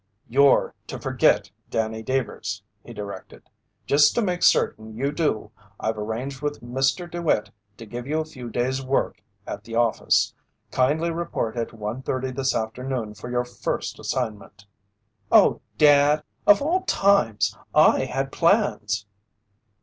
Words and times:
"You're 0.27 0.73
to 0.87 0.97
forget 0.97 1.51
Danny 1.69 2.01
Deevers," 2.01 2.63
he 2.83 2.91
directed. 2.91 3.43
"Just 3.85 4.15
to 4.15 4.23
make 4.23 4.41
certain 4.41 4.97
you 4.97 5.11
do, 5.11 5.51
I've 5.79 5.99
arranged 5.99 6.41
with 6.41 6.59
Mr. 6.63 7.07
DeWitt 7.07 7.51
to 7.77 7.85
give 7.85 8.07
you 8.07 8.19
a 8.19 8.25
few 8.25 8.49
days' 8.49 8.83
work 8.83 9.21
at 9.45 9.63
the 9.63 9.75
office. 9.75 10.33
Kindly 10.71 11.11
report 11.11 11.55
at 11.55 11.71
one 11.71 12.01
thirty 12.01 12.31
this 12.31 12.55
afternoon 12.55 13.13
for 13.13 13.29
your 13.29 13.45
first 13.45 13.99
assignment." 13.99 14.65
"Oh, 15.31 15.61
Dad! 15.77 16.23
Of 16.47 16.63
all 16.63 16.81
times 16.85 17.55
I 17.75 18.05
had 18.05 18.31
plans!" 18.31 19.05